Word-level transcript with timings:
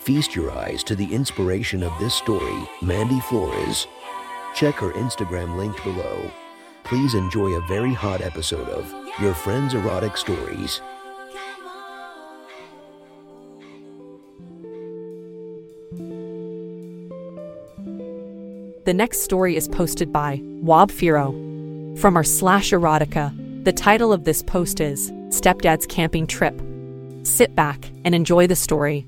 Feast 0.00 0.34
your 0.34 0.50
eyes 0.50 0.82
to 0.84 0.96
the 0.96 1.14
inspiration 1.14 1.82
of 1.82 1.92
this 2.00 2.14
story, 2.14 2.66
Mandy 2.80 3.20
Flores. 3.20 3.86
Check 4.54 4.76
her 4.76 4.92
Instagram 4.92 5.58
linked 5.58 5.84
below. 5.84 6.30
Please 6.84 7.12
enjoy 7.12 7.50
a 7.50 7.66
very 7.68 7.92
hot 7.92 8.22
episode 8.22 8.66
of 8.70 8.90
Your 9.20 9.34
Friend's 9.34 9.74
Erotic 9.74 10.16
Stories. 10.16 10.80
The 18.86 18.94
next 18.94 19.20
story 19.20 19.54
is 19.54 19.68
posted 19.68 20.10
by 20.10 20.40
Wob 20.42 20.90
Firo. 20.90 21.98
From 21.98 22.16
our 22.16 22.24
slash 22.24 22.70
erotica, 22.70 23.64
the 23.64 23.72
title 23.74 24.14
of 24.14 24.24
this 24.24 24.42
post 24.42 24.80
is 24.80 25.10
Stepdad's 25.28 25.86
Camping 25.86 26.26
Trip. 26.26 26.58
Sit 27.22 27.54
back 27.54 27.90
and 28.06 28.14
enjoy 28.14 28.46
the 28.46 28.56
story. 28.56 29.06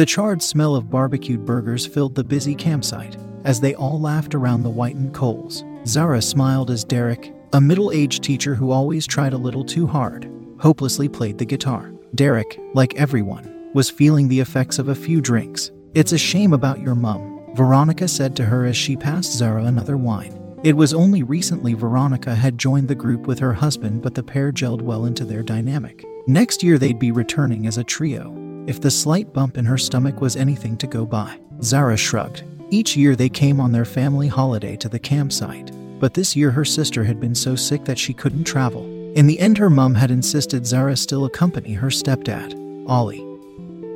The 0.00 0.06
charred 0.06 0.40
smell 0.40 0.76
of 0.76 0.88
barbecued 0.88 1.44
burgers 1.44 1.84
filled 1.84 2.14
the 2.14 2.24
busy 2.24 2.54
campsite. 2.54 3.18
As 3.44 3.60
they 3.60 3.74
all 3.74 4.00
laughed 4.00 4.34
around 4.34 4.62
the 4.62 4.70
whitened 4.70 5.12
coals, 5.12 5.62
Zara 5.86 6.22
smiled 6.22 6.70
as 6.70 6.84
Derek, 6.84 7.34
a 7.52 7.60
middle 7.60 7.92
aged 7.92 8.22
teacher 8.22 8.54
who 8.54 8.70
always 8.70 9.06
tried 9.06 9.34
a 9.34 9.36
little 9.36 9.62
too 9.62 9.86
hard, 9.86 10.26
hopelessly 10.58 11.06
played 11.06 11.36
the 11.36 11.44
guitar. 11.44 11.92
Derek, 12.14 12.58
like 12.72 12.94
everyone, 12.94 13.70
was 13.74 13.90
feeling 13.90 14.26
the 14.26 14.40
effects 14.40 14.78
of 14.78 14.88
a 14.88 14.94
few 14.94 15.20
drinks. 15.20 15.70
It's 15.92 16.12
a 16.12 16.18
shame 16.18 16.54
about 16.54 16.80
your 16.80 16.94
mum, 16.94 17.52
Veronica 17.54 18.08
said 18.08 18.34
to 18.36 18.44
her 18.46 18.64
as 18.64 18.78
she 18.78 18.96
passed 18.96 19.34
Zara 19.34 19.64
another 19.64 19.98
wine. 19.98 20.56
It 20.64 20.78
was 20.78 20.94
only 20.94 21.24
recently 21.24 21.74
Veronica 21.74 22.34
had 22.34 22.56
joined 22.56 22.88
the 22.88 22.94
group 22.94 23.26
with 23.26 23.38
her 23.40 23.52
husband, 23.52 24.00
but 24.00 24.14
the 24.14 24.22
pair 24.22 24.50
gelled 24.50 24.80
well 24.80 25.04
into 25.04 25.26
their 25.26 25.42
dynamic. 25.42 26.06
Next 26.26 26.62
year, 26.62 26.78
they'd 26.78 26.98
be 26.98 27.12
returning 27.12 27.66
as 27.66 27.76
a 27.76 27.84
trio. 27.84 28.39
If 28.66 28.80
the 28.80 28.90
slight 28.90 29.32
bump 29.32 29.56
in 29.58 29.64
her 29.64 29.78
stomach 29.78 30.20
was 30.20 30.36
anything 30.36 30.76
to 30.78 30.86
go 30.86 31.04
by, 31.04 31.38
Zara 31.62 31.96
shrugged. 31.96 32.44
Each 32.70 32.96
year, 32.96 33.16
they 33.16 33.28
came 33.28 33.58
on 33.60 33.72
their 33.72 33.84
family 33.84 34.28
holiday 34.28 34.76
to 34.76 34.88
the 34.88 34.98
campsite, 34.98 35.72
but 35.98 36.14
this 36.14 36.36
year, 36.36 36.50
her 36.50 36.64
sister 36.64 37.02
had 37.04 37.20
been 37.20 37.34
so 37.34 37.56
sick 37.56 37.84
that 37.84 37.98
she 37.98 38.14
couldn't 38.14 38.44
travel. 38.44 38.84
In 39.16 39.26
the 39.26 39.40
end, 39.40 39.58
her 39.58 39.70
mum 39.70 39.94
had 39.94 40.10
insisted 40.10 40.66
Zara 40.66 40.96
still 40.96 41.24
accompany 41.24 41.72
her 41.72 41.88
stepdad, 41.88 42.54
Ollie, 42.88 43.24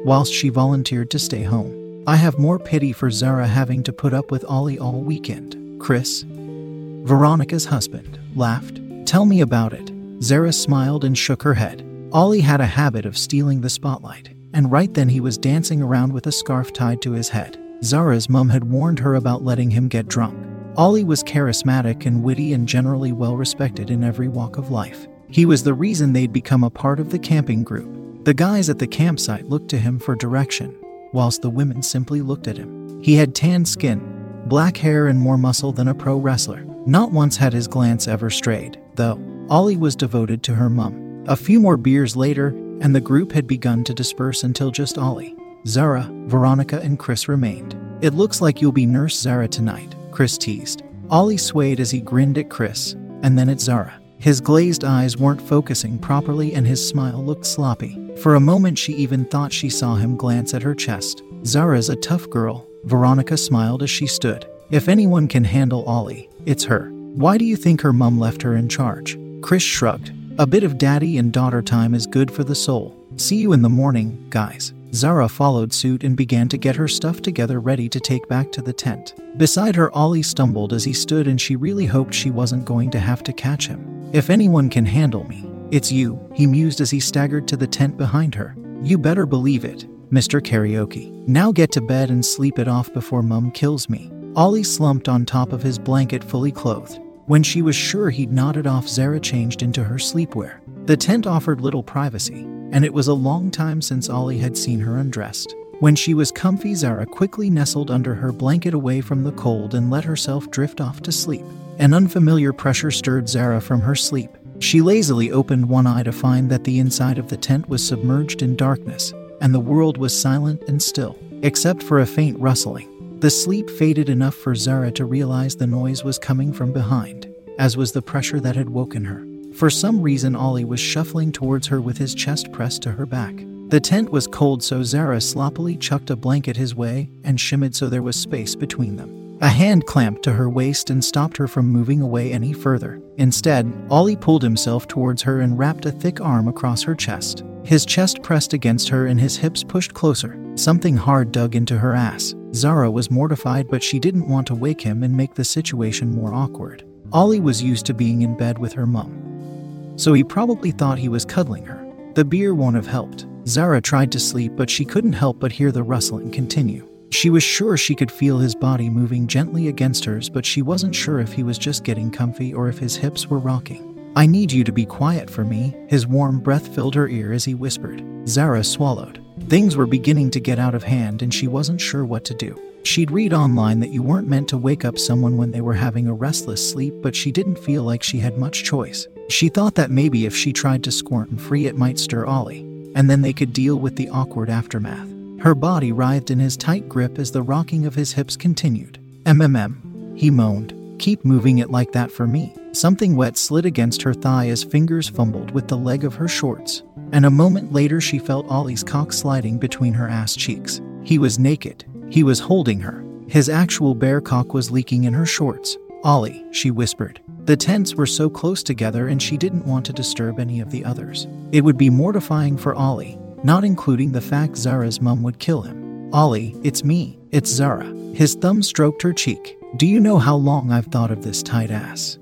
whilst 0.04 0.32
she 0.32 0.48
volunteered 0.48 1.10
to 1.12 1.18
stay 1.20 1.44
home. 1.44 2.02
I 2.06 2.16
have 2.16 2.38
more 2.38 2.58
pity 2.58 2.92
for 2.92 3.10
Zara 3.10 3.46
having 3.46 3.82
to 3.84 3.92
put 3.92 4.12
up 4.12 4.30
with 4.30 4.44
Ollie 4.46 4.78
all 4.78 5.00
weekend. 5.00 5.80
Chris, 5.80 6.24
Veronica's 6.28 7.66
husband, 7.66 8.18
laughed. 8.34 8.80
Tell 9.06 9.24
me 9.24 9.40
about 9.40 9.72
it. 9.72 9.92
Zara 10.20 10.52
smiled 10.52 11.04
and 11.04 11.16
shook 11.16 11.42
her 11.42 11.54
head. 11.54 11.86
Ollie 12.12 12.40
had 12.40 12.60
a 12.60 12.66
habit 12.66 13.06
of 13.06 13.16
stealing 13.16 13.60
the 13.60 13.70
spotlight, 13.70 14.33
and 14.54 14.72
right 14.72 14.94
then 14.94 15.08
he 15.08 15.20
was 15.20 15.36
dancing 15.36 15.82
around 15.82 16.12
with 16.12 16.26
a 16.26 16.32
scarf 16.32 16.72
tied 16.72 17.02
to 17.02 17.12
his 17.12 17.28
head. 17.28 17.60
Zara's 17.82 18.30
mum 18.30 18.48
had 18.48 18.70
warned 18.70 19.00
her 19.00 19.16
about 19.16 19.44
letting 19.44 19.70
him 19.70 19.88
get 19.88 20.08
drunk. 20.08 20.38
Ollie 20.76 21.04
was 21.04 21.22
charismatic 21.22 22.06
and 22.06 22.22
witty 22.22 22.52
and 22.52 22.66
generally 22.66 23.12
well 23.12 23.36
respected 23.36 23.90
in 23.90 24.02
every 24.02 24.28
walk 24.28 24.56
of 24.56 24.70
life. 24.70 25.06
He 25.28 25.44
was 25.44 25.62
the 25.62 25.74
reason 25.74 26.12
they'd 26.12 26.32
become 26.32 26.64
a 26.64 26.70
part 26.70 27.00
of 27.00 27.10
the 27.10 27.18
camping 27.18 27.62
group. 27.62 28.24
The 28.24 28.34
guys 28.34 28.70
at 28.70 28.78
the 28.78 28.86
campsite 28.86 29.46
looked 29.46 29.68
to 29.70 29.78
him 29.78 29.98
for 29.98 30.16
direction, 30.16 30.74
whilst 31.12 31.42
the 31.42 31.50
women 31.50 31.82
simply 31.82 32.22
looked 32.22 32.48
at 32.48 32.56
him. 32.56 33.02
He 33.02 33.14
had 33.16 33.34
tan 33.34 33.64
skin, 33.64 34.00
black 34.46 34.76
hair, 34.76 35.08
and 35.08 35.20
more 35.20 35.36
muscle 35.36 35.72
than 35.72 35.88
a 35.88 35.94
pro 35.94 36.16
wrestler. 36.16 36.64
Not 36.86 37.12
once 37.12 37.36
had 37.36 37.52
his 37.52 37.68
glance 37.68 38.08
ever 38.08 38.30
strayed, 38.30 38.80
though. 38.94 39.20
Ollie 39.50 39.76
was 39.76 39.94
devoted 39.94 40.42
to 40.44 40.54
her 40.54 40.70
mum. 40.70 41.24
A 41.28 41.36
few 41.36 41.60
more 41.60 41.76
beers 41.76 42.16
later, 42.16 42.54
and 42.80 42.94
the 42.94 43.00
group 43.00 43.32
had 43.32 43.46
begun 43.46 43.84
to 43.84 43.94
disperse 43.94 44.42
until 44.42 44.70
just 44.70 44.98
Ollie, 44.98 45.36
Zara, 45.66 46.08
Veronica, 46.26 46.80
and 46.80 46.98
Chris 46.98 47.28
remained. 47.28 47.76
It 48.00 48.14
looks 48.14 48.40
like 48.40 48.60
you'll 48.60 48.72
be 48.72 48.86
Nurse 48.86 49.18
Zara 49.18 49.48
tonight, 49.48 49.94
Chris 50.10 50.36
teased. 50.36 50.82
Ollie 51.10 51.36
swayed 51.36 51.80
as 51.80 51.90
he 51.90 52.00
grinned 52.00 52.38
at 52.38 52.50
Chris, 52.50 52.92
and 53.22 53.38
then 53.38 53.48
at 53.48 53.60
Zara. 53.60 54.00
His 54.18 54.40
glazed 54.40 54.84
eyes 54.84 55.18
weren't 55.18 55.42
focusing 55.42 55.98
properly 55.98 56.54
and 56.54 56.66
his 56.66 56.86
smile 56.86 57.22
looked 57.22 57.44
sloppy. 57.44 57.98
For 58.22 58.36
a 58.36 58.40
moment, 58.40 58.78
she 58.78 58.94
even 58.94 59.24
thought 59.26 59.52
she 59.52 59.68
saw 59.68 59.96
him 59.96 60.16
glance 60.16 60.54
at 60.54 60.62
her 60.62 60.74
chest. 60.74 61.22
Zara's 61.44 61.90
a 61.90 61.96
tough 61.96 62.30
girl, 62.30 62.66
Veronica 62.84 63.36
smiled 63.36 63.82
as 63.82 63.90
she 63.90 64.06
stood. 64.06 64.46
If 64.70 64.88
anyone 64.88 65.28
can 65.28 65.44
handle 65.44 65.84
Ollie, 65.84 66.28
it's 66.46 66.64
her. 66.64 66.90
Why 66.90 67.36
do 67.38 67.44
you 67.44 67.56
think 67.56 67.80
her 67.82 67.92
mum 67.92 68.18
left 68.18 68.40
her 68.42 68.56
in 68.56 68.68
charge? 68.68 69.18
Chris 69.42 69.62
shrugged. 69.62 70.12
A 70.36 70.48
bit 70.48 70.64
of 70.64 70.78
daddy 70.78 71.18
and 71.18 71.32
daughter 71.32 71.62
time 71.62 71.94
is 71.94 72.08
good 72.08 72.28
for 72.28 72.42
the 72.42 72.56
soul. 72.56 73.06
See 73.14 73.36
you 73.36 73.52
in 73.52 73.62
the 73.62 73.68
morning, 73.68 74.26
guys. 74.30 74.74
Zara 74.92 75.28
followed 75.28 75.72
suit 75.72 76.02
and 76.02 76.16
began 76.16 76.48
to 76.48 76.58
get 76.58 76.74
her 76.74 76.88
stuff 76.88 77.22
together 77.22 77.60
ready 77.60 77.88
to 77.88 78.00
take 78.00 78.26
back 78.26 78.50
to 78.50 78.60
the 78.60 78.72
tent. 78.72 79.14
Beside 79.36 79.76
her, 79.76 79.92
Ollie 79.94 80.24
stumbled 80.24 80.72
as 80.72 80.82
he 80.82 80.92
stood 80.92 81.28
and 81.28 81.40
she 81.40 81.54
really 81.54 81.86
hoped 81.86 82.12
she 82.12 82.32
wasn't 82.32 82.64
going 82.64 82.90
to 82.90 82.98
have 82.98 83.22
to 83.22 83.32
catch 83.32 83.68
him. 83.68 84.10
If 84.12 84.28
anyone 84.28 84.68
can 84.68 84.84
handle 84.84 85.22
me, 85.22 85.48
it's 85.70 85.92
you, 85.92 86.18
he 86.34 86.48
mused 86.48 86.80
as 86.80 86.90
he 86.90 86.98
staggered 86.98 87.46
to 87.46 87.56
the 87.56 87.68
tent 87.68 87.96
behind 87.96 88.34
her. 88.34 88.56
You 88.82 88.98
better 88.98 89.26
believe 89.26 89.64
it, 89.64 89.86
Mr. 90.10 90.40
Karaoke. 90.40 91.12
Now 91.28 91.52
get 91.52 91.70
to 91.72 91.80
bed 91.80 92.10
and 92.10 92.26
sleep 92.26 92.58
it 92.58 92.66
off 92.66 92.92
before 92.92 93.22
Mum 93.22 93.52
kills 93.52 93.88
me. 93.88 94.10
Ollie 94.34 94.64
slumped 94.64 95.08
on 95.08 95.26
top 95.26 95.52
of 95.52 95.62
his 95.62 95.78
blanket 95.78 96.24
fully 96.24 96.50
clothed. 96.50 96.98
When 97.26 97.42
she 97.42 97.62
was 97.62 97.74
sure 97.74 98.10
he'd 98.10 98.32
nodded 98.32 98.66
off, 98.66 98.86
Zara 98.86 99.18
changed 99.18 99.62
into 99.62 99.82
her 99.82 99.94
sleepwear. 99.94 100.60
The 100.84 100.96
tent 100.96 101.26
offered 101.26 101.62
little 101.62 101.82
privacy, 101.82 102.42
and 102.70 102.84
it 102.84 102.92
was 102.92 103.08
a 103.08 103.14
long 103.14 103.50
time 103.50 103.80
since 103.80 104.10
Ollie 104.10 104.36
had 104.38 104.58
seen 104.58 104.80
her 104.80 104.98
undressed. 104.98 105.54
When 105.80 105.96
she 105.96 106.12
was 106.12 106.30
comfy, 106.30 106.74
Zara 106.74 107.06
quickly 107.06 107.48
nestled 107.48 107.90
under 107.90 108.14
her 108.14 108.30
blanket 108.30 108.74
away 108.74 109.00
from 109.00 109.24
the 109.24 109.32
cold 109.32 109.74
and 109.74 109.90
let 109.90 110.04
herself 110.04 110.50
drift 110.50 110.82
off 110.82 111.00
to 111.00 111.12
sleep. 111.12 111.44
An 111.78 111.94
unfamiliar 111.94 112.52
pressure 112.52 112.90
stirred 112.90 113.26
Zara 113.26 113.60
from 113.60 113.80
her 113.80 113.94
sleep. 113.94 114.30
She 114.58 114.82
lazily 114.82 115.32
opened 115.32 115.66
one 115.66 115.86
eye 115.86 116.02
to 116.02 116.12
find 116.12 116.50
that 116.50 116.64
the 116.64 116.78
inside 116.78 117.16
of 117.16 117.28
the 117.28 117.38
tent 117.38 117.70
was 117.70 117.86
submerged 117.86 118.42
in 118.42 118.54
darkness, 118.54 119.14
and 119.40 119.54
the 119.54 119.60
world 119.60 119.96
was 119.96 120.18
silent 120.18 120.62
and 120.68 120.80
still, 120.80 121.18
except 121.40 121.82
for 121.82 122.00
a 122.00 122.06
faint 122.06 122.38
rustling. 122.38 122.93
The 123.24 123.30
sleep 123.30 123.70
faded 123.70 124.10
enough 124.10 124.34
for 124.34 124.54
Zara 124.54 124.90
to 124.90 125.06
realize 125.06 125.56
the 125.56 125.66
noise 125.66 126.04
was 126.04 126.18
coming 126.18 126.52
from 126.52 126.74
behind, 126.74 127.34
as 127.58 127.74
was 127.74 127.90
the 127.90 128.02
pressure 128.02 128.38
that 128.40 128.54
had 128.54 128.68
woken 128.68 129.02
her. 129.06 129.26
For 129.54 129.70
some 129.70 130.02
reason, 130.02 130.36
Ollie 130.36 130.66
was 130.66 130.78
shuffling 130.78 131.32
towards 131.32 131.66
her 131.68 131.80
with 131.80 131.96
his 131.96 132.14
chest 132.14 132.52
pressed 132.52 132.82
to 132.82 132.92
her 132.92 133.06
back. 133.06 133.34
The 133.68 133.80
tent 133.80 134.10
was 134.10 134.26
cold, 134.26 134.62
so 134.62 134.82
Zara 134.82 135.22
sloppily 135.22 135.74
chucked 135.78 136.10
a 136.10 136.16
blanket 136.16 136.58
his 136.58 136.74
way 136.74 137.08
and 137.24 137.38
shimmied 137.38 137.74
so 137.74 137.88
there 137.88 138.02
was 138.02 138.14
space 138.14 138.54
between 138.54 138.96
them. 138.96 139.38
A 139.40 139.48
hand 139.48 139.86
clamped 139.86 140.22
to 140.24 140.34
her 140.34 140.50
waist 140.50 140.90
and 140.90 141.02
stopped 141.02 141.38
her 141.38 141.48
from 141.48 141.66
moving 141.66 142.02
away 142.02 142.30
any 142.30 142.52
further. 142.52 143.00
Instead, 143.16 143.72
Ollie 143.88 144.16
pulled 144.16 144.42
himself 144.42 144.86
towards 144.86 145.22
her 145.22 145.40
and 145.40 145.58
wrapped 145.58 145.86
a 145.86 145.92
thick 145.92 146.20
arm 146.20 146.46
across 146.46 146.82
her 146.82 146.94
chest. 146.94 147.42
His 147.64 147.86
chest 147.86 148.22
pressed 148.22 148.52
against 148.52 148.90
her 148.90 149.06
and 149.06 149.18
his 149.18 149.38
hips 149.38 149.64
pushed 149.64 149.94
closer. 149.94 150.38
Something 150.56 150.96
hard 150.96 151.32
dug 151.32 151.56
into 151.56 151.78
her 151.78 151.94
ass. 151.94 152.34
Zara 152.54 152.88
was 152.88 153.10
mortified, 153.10 153.68
but 153.68 153.82
she 153.82 153.98
didn't 153.98 154.28
want 154.28 154.46
to 154.46 154.54
wake 154.54 154.80
him 154.80 155.02
and 155.02 155.16
make 155.16 155.34
the 155.34 155.44
situation 155.44 156.14
more 156.14 156.32
awkward. 156.32 156.84
Ollie 157.12 157.40
was 157.40 157.62
used 157.62 157.86
to 157.86 157.94
being 157.94 158.22
in 158.22 158.36
bed 158.36 158.58
with 158.58 158.72
her 158.72 158.86
mum, 158.86 159.92
so 159.96 160.12
he 160.12 160.22
probably 160.22 160.70
thought 160.70 160.98
he 160.98 161.08
was 161.08 161.24
cuddling 161.24 161.64
her. 161.64 161.84
The 162.14 162.24
beer 162.24 162.54
won't 162.54 162.76
have 162.76 162.86
helped. 162.86 163.26
Zara 163.46 163.80
tried 163.80 164.12
to 164.12 164.20
sleep, 164.20 164.52
but 164.56 164.70
she 164.70 164.84
couldn't 164.84 165.12
help 165.12 165.40
but 165.40 165.52
hear 165.52 165.72
the 165.72 165.82
rustling 165.82 166.30
continue. 166.30 166.88
She 167.10 167.30
was 167.30 167.42
sure 167.42 167.76
she 167.76 167.94
could 167.94 168.10
feel 168.10 168.38
his 168.38 168.54
body 168.54 168.88
moving 168.88 169.26
gently 169.26 169.68
against 169.68 170.04
hers, 170.04 170.30
but 170.30 170.46
she 170.46 170.62
wasn't 170.62 170.94
sure 170.94 171.18
if 171.18 171.32
he 171.32 171.42
was 171.42 171.58
just 171.58 171.84
getting 171.84 172.10
comfy 172.10 172.54
or 172.54 172.68
if 172.68 172.78
his 172.78 172.96
hips 172.96 173.26
were 173.26 173.38
rocking. 173.38 174.12
I 174.16 174.26
need 174.26 174.52
you 174.52 174.62
to 174.64 174.72
be 174.72 174.86
quiet 174.86 175.28
for 175.28 175.44
me. 175.44 175.74
His 175.88 176.06
warm 176.06 176.38
breath 176.38 176.72
filled 176.74 176.94
her 176.94 177.08
ear 177.08 177.32
as 177.32 177.44
he 177.44 177.54
whispered. 177.54 178.04
Zara 178.28 178.62
swallowed. 178.62 179.23
Things 179.48 179.76
were 179.76 179.86
beginning 179.86 180.30
to 180.30 180.40
get 180.40 180.58
out 180.58 180.74
of 180.74 180.82
hand, 180.82 181.20
and 181.20 181.32
she 181.32 181.46
wasn't 181.46 181.80
sure 181.80 182.04
what 182.04 182.24
to 182.24 182.34
do. 182.34 182.58
She'd 182.82 183.10
read 183.10 183.32
online 183.32 183.80
that 183.80 183.90
you 183.90 184.02
weren't 184.02 184.28
meant 184.28 184.48
to 184.48 184.58
wake 184.58 184.84
up 184.84 184.98
someone 184.98 185.36
when 185.36 185.50
they 185.50 185.60
were 185.60 185.74
having 185.74 186.08
a 186.08 186.14
restless 186.14 186.70
sleep, 186.70 186.94
but 187.02 187.14
she 187.14 187.30
didn't 187.30 187.58
feel 187.58 187.82
like 187.82 188.02
she 188.02 188.18
had 188.18 188.38
much 188.38 188.64
choice. 188.64 189.06
She 189.28 189.48
thought 189.48 189.74
that 189.74 189.90
maybe 189.90 190.26
if 190.26 190.34
she 190.34 190.52
tried 190.52 190.82
to 190.84 190.90
squirm 190.90 191.36
free, 191.36 191.66
it 191.66 191.76
might 191.76 191.98
stir 191.98 192.26
Ollie, 192.26 192.60
and 192.94 193.08
then 193.08 193.20
they 193.20 193.32
could 193.32 193.52
deal 193.52 193.76
with 193.76 193.96
the 193.96 194.08
awkward 194.08 194.48
aftermath. 194.48 195.08
Her 195.40 195.54
body 195.54 195.92
writhed 195.92 196.30
in 196.30 196.38
his 196.38 196.56
tight 196.56 196.88
grip 196.88 197.18
as 197.18 197.30
the 197.30 197.42
rocking 197.42 197.84
of 197.84 197.94
his 197.94 198.12
hips 198.12 198.36
continued. 198.36 198.98
MMM, 199.24 200.18
he 200.18 200.30
moaned. 200.30 200.74
Keep 200.98 201.24
moving 201.24 201.58
it 201.58 201.70
like 201.70 201.92
that 201.92 202.10
for 202.10 202.26
me. 202.26 202.54
Something 202.72 203.14
wet 203.14 203.36
slid 203.36 203.66
against 203.66 204.02
her 204.02 204.14
thigh 204.14 204.48
as 204.48 204.64
fingers 204.64 205.08
fumbled 205.08 205.50
with 205.50 205.68
the 205.68 205.76
leg 205.76 206.04
of 206.04 206.14
her 206.14 206.28
shorts. 206.28 206.82
And 207.14 207.24
a 207.24 207.30
moment 207.30 207.72
later, 207.72 208.00
she 208.00 208.18
felt 208.18 208.50
Ollie's 208.50 208.82
cock 208.82 209.12
sliding 209.12 209.56
between 209.56 209.94
her 209.94 210.08
ass 210.08 210.34
cheeks. 210.34 210.80
He 211.04 211.16
was 211.16 211.38
naked. 211.38 211.84
He 212.10 212.24
was 212.24 212.40
holding 212.40 212.80
her. 212.80 213.04
His 213.28 213.48
actual 213.48 213.94
bare 213.94 214.20
cock 214.20 214.52
was 214.52 214.72
leaking 214.72 215.04
in 215.04 215.14
her 215.14 215.24
shorts. 215.24 215.78
Ollie, 216.02 216.44
she 216.50 216.72
whispered. 216.72 217.22
The 217.44 217.56
tents 217.56 217.94
were 217.94 218.04
so 218.04 218.28
close 218.28 218.64
together 218.64 219.06
and 219.06 219.22
she 219.22 219.36
didn't 219.36 219.64
want 219.64 219.86
to 219.86 219.92
disturb 219.92 220.40
any 220.40 220.58
of 220.58 220.72
the 220.72 220.84
others. 220.84 221.28
It 221.52 221.60
would 221.60 221.78
be 221.78 221.88
mortifying 221.88 222.56
for 222.56 222.74
Ollie, 222.74 223.16
not 223.44 223.62
including 223.62 224.10
the 224.10 224.20
fact 224.20 224.56
Zara's 224.56 225.00
mum 225.00 225.22
would 225.22 225.38
kill 225.38 225.62
him. 225.62 226.12
Ollie, 226.12 226.56
it's 226.64 226.82
me. 226.82 227.16
It's 227.30 227.48
Zara. 227.48 227.86
His 228.12 228.34
thumb 228.34 228.60
stroked 228.60 229.02
her 229.02 229.12
cheek. 229.12 229.56
Do 229.76 229.86
you 229.86 230.00
know 230.00 230.18
how 230.18 230.34
long 230.34 230.72
I've 230.72 230.86
thought 230.86 231.12
of 231.12 231.22
this 231.22 231.44
tight 231.44 231.70
ass? 231.70 232.18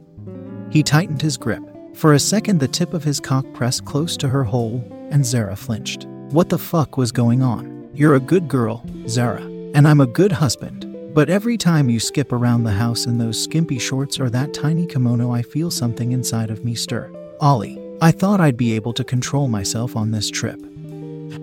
He 0.68 0.82
tightened 0.82 1.22
his 1.22 1.38
grip. 1.38 1.62
For 1.94 2.14
a 2.14 2.18
second, 2.18 2.58
the 2.58 2.68
tip 2.68 2.94
of 2.94 3.04
his 3.04 3.20
cock 3.20 3.44
pressed 3.52 3.84
close 3.84 4.16
to 4.18 4.28
her 4.28 4.44
hole, 4.44 4.84
and 5.10 5.24
Zara 5.24 5.56
flinched. 5.56 6.06
What 6.30 6.48
the 6.48 6.58
fuck 6.58 6.96
was 6.96 7.12
going 7.12 7.42
on? 7.42 7.88
You're 7.94 8.14
a 8.14 8.20
good 8.20 8.48
girl, 8.48 8.84
Zara, 9.06 9.42
and 9.42 9.86
I'm 9.86 10.00
a 10.00 10.06
good 10.06 10.32
husband. 10.32 11.14
But 11.14 11.28
every 11.28 11.58
time 11.58 11.90
you 11.90 12.00
skip 12.00 12.32
around 12.32 12.64
the 12.64 12.72
house 12.72 13.04
in 13.04 13.18
those 13.18 13.42
skimpy 13.42 13.78
shorts 13.78 14.18
or 14.18 14.30
that 14.30 14.54
tiny 14.54 14.86
kimono, 14.86 15.30
I 15.30 15.42
feel 15.42 15.70
something 15.70 16.12
inside 16.12 16.50
of 16.50 16.64
me 16.64 16.74
stir. 16.74 17.12
Ollie, 17.40 17.78
I 18.00 18.10
thought 18.10 18.40
I'd 18.40 18.56
be 18.56 18.72
able 18.74 18.94
to 18.94 19.04
control 19.04 19.46
myself 19.46 19.94
on 19.94 20.10
this 20.10 20.30
trip. 20.30 20.60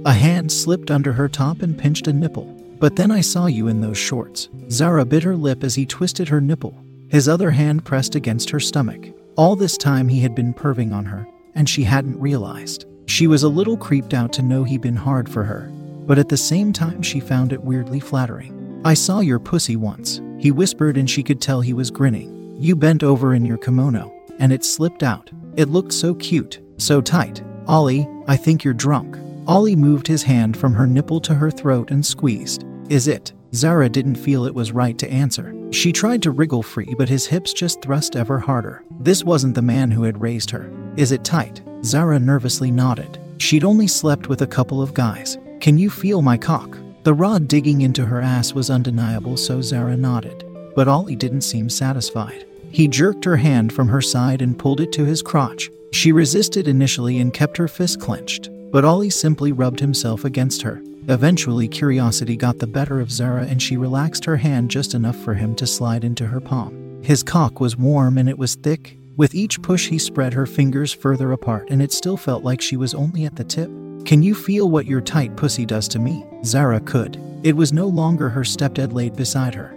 A 0.05 0.13
hand 0.13 0.51
slipped 0.51 0.89
under 0.89 1.13
her 1.13 1.29
top 1.29 1.61
and 1.61 1.77
pinched 1.77 2.07
a 2.07 2.13
nipple. 2.13 2.55
But 2.79 2.95
then 2.95 3.11
I 3.11 3.21
saw 3.21 3.45
you 3.45 3.67
in 3.67 3.81
those 3.81 3.97
shorts. 3.97 4.47
Zara 4.71 5.05
bit 5.05 5.23
her 5.23 5.35
lip 5.35 5.63
as 5.63 5.75
he 5.75 5.85
twisted 5.85 6.29
her 6.29 6.39
nipple. 6.39 6.81
His 7.09 7.27
other 7.27 7.51
hand 7.51 7.83
pressed 7.83 8.15
against 8.15 8.49
her 8.51 8.59
stomach. 8.59 9.07
All 9.39 9.55
this 9.55 9.77
time 9.77 10.09
he 10.09 10.19
had 10.19 10.35
been 10.35 10.53
perving 10.53 10.91
on 10.91 11.05
her, 11.05 11.25
and 11.55 11.69
she 11.69 11.85
hadn't 11.85 12.19
realized. 12.19 12.85
She 13.05 13.25
was 13.25 13.43
a 13.43 13.47
little 13.47 13.77
creeped 13.77 14.13
out 14.13 14.33
to 14.33 14.41
know 14.41 14.65
he'd 14.65 14.81
been 14.81 14.97
hard 14.97 15.29
for 15.29 15.45
her, 15.45 15.71
but 16.05 16.19
at 16.19 16.27
the 16.27 16.35
same 16.35 16.73
time 16.73 17.01
she 17.01 17.21
found 17.21 17.53
it 17.53 17.63
weirdly 17.63 18.01
flattering. 18.01 18.81
I 18.83 18.95
saw 18.95 19.21
your 19.21 19.39
pussy 19.39 19.77
once, 19.77 20.19
he 20.39 20.51
whispered, 20.51 20.97
and 20.97 21.09
she 21.09 21.23
could 21.23 21.39
tell 21.39 21.61
he 21.61 21.71
was 21.71 21.89
grinning. 21.89 22.57
You 22.59 22.75
bent 22.75 23.01
over 23.01 23.33
in 23.33 23.45
your 23.45 23.57
kimono, 23.57 24.13
and 24.39 24.51
it 24.51 24.65
slipped 24.65 25.03
out. 25.03 25.31
It 25.55 25.69
looked 25.69 25.93
so 25.93 26.15
cute, 26.15 26.59
so 26.75 26.99
tight. 26.99 27.41
Ollie, 27.65 28.09
I 28.27 28.35
think 28.35 28.65
you're 28.65 28.73
drunk. 28.73 29.17
Ollie 29.47 29.73
moved 29.73 30.07
his 30.07 30.23
hand 30.23 30.57
from 30.57 30.73
her 30.73 30.85
nipple 30.85 31.21
to 31.21 31.33
her 31.33 31.49
throat 31.49 31.91
and 31.91 32.05
squeezed. 32.05 32.65
Is 32.89 33.07
it? 33.07 33.31
Zara 33.55 33.87
didn't 33.87 34.15
feel 34.15 34.43
it 34.43 34.53
was 34.53 34.73
right 34.73 34.97
to 34.97 35.09
answer. 35.09 35.53
She 35.71 35.91
tried 35.91 36.23
to 36.23 36.31
wriggle 36.31 36.63
free, 36.63 36.95
but 36.97 37.09
his 37.09 37.27
hips 37.27 37.53
just 37.53 37.81
thrust 37.81 38.15
ever 38.15 38.39
harder. 38.39 38.83
This 38.99 39.23
wasn't 39.23 39.55
the 39.55 39.61
man 39.61 39.91
who 39.91 40.03
had 40.03 40.19
raised 40.19 40.49
her. 40.49 40.71
Is 40.97 41.11
it 41.11 41.23
tight? 41.23 41.61
Zara 41.83 42.19
nervously 42.19 42.71
nodded. 42.71 43.19
She'd 43.37 43.63
only 43.63 43.87
slept 43.87 44.27
with 44.27 44.41
a 44.41 44.47
couple 44.47 44.81
of 44.81 44.93
guys. 44.93 45.37
Can 45.61 45.77
you 45.77 45.89
feel 45.89 46.21
my 46.21 46.37
cock? 46.37 46.77
The 47.03 47.13
rod 47.13 47.47
digging 47.47 47.81
into 47.81 48.05
her 48.05 48.19
ass 48.19 48.53
was 48.53 48.69
undeniable, 48.69 49.37
so 49.37 49.61
Zara 49.61 49.95
nodded. 49.95 50.43
But 50.75 50.87
Ollie 50.87 51.15
didn't 51.15 51.41
seem 51.41 51.69
satisfied. 51.69 52.45
He 52.71 52.87
jerked 52.87 53.23
her 53.25 53.37
hand 53.37 53.71
from 53.71 53.87
her 53.87 54.01
side 54.01 54.41
and 54.41 54.57
pulled 54.57 54.81
it 54.81 54.91
to 54.93 55.05
his 55.05 55.21
crotch. 55.21 55.69
She 55.91 56.11
resisted 56.11 56.67
initially 56.67 57.19
and 57.19 57.33
kept 57.33 57.57
her 57.57 57.67
fist 57.67 57.99
clenched, 57.99 58.49
but 58.71 58.85
Ollie 58.85 59.09
simply 59.09 59.51
rubbed 59.51 59.79
himself 59.79 60.25
against 60.25 60.61
her. 60.63 60.81
Eventually, 61.09 61.67
curiosity 61.67 62.37
got 62.37 62.59
the 62.59 62.67
better 62.67 62.99
of 62.99 63.11
Zara 63.11 63.43
and 63.43 63.59
she 63.59 63.77
relaxed 63.77 64.25
her 64.25 64.37
hand 64.37 64.69
just 64.69 64.93
enough 64.93 65.15
for 65.15 65.33
him 65.33 65.55
to 65.55 65.65
slide 65.65 66.03
into 66.03 66.27
her 66.27 66.39
palm. 66.39 67.01
His 67.03 67.23
cock 67.23 67.59
was 67.59 67.75
warm 67.75 68.19
and 68.19 68.29
it 68.29 68.37
was 68.37 68.53
thick. 68.53 68.95
With 69.17 69.33
each 69.33 69.59
push, 69.63 69.87
he 69.87 69.97
spread 69.97 70.33
her 70.33 70.45
fingers 70.45 70.93
further 70.93 71.31
apart 71.31 71.71
and 71.71 71.81
it 71.81 71.91
still 71.91 72.15
felt 72.15 72.43
like 72.43 72.61
she 72.61 72.77
was 72.77 72.93
only 72.93 73.25
at 73.25 73.35
the 73.35 73.43
tip. 73.43 73.71
Can 74.05 74.21
you 74.21 74.35
feel 74.35 74.69
what 74.69 74.85
your 74.85 75.01
tight 75.01 75.35
pussy 75.35 75.65
does 75.65 75.87
to 75.87 75.97
me? 75.97 76.23
Zara 76.45 76.79
could. 76.79 77.19
It 77.41 77.55
was 77.55 77.73
no 77.73 77.87
longer 77.87 78.29
her 78.29 78.43
stepdad 78.43 78.93
laid 78.93 79.15
beside 79.15 79.55
her. 79.55 79.75